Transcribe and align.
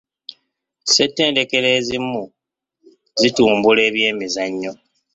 SSettendekero 0.83 1.69
ezimu 1.77 2.23
zitumbula 3.19 3.81
ebyemizanyo. 3.89 4.73